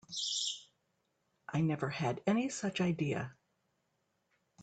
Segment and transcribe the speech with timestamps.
[1.47, 3.35] I never had any such idea.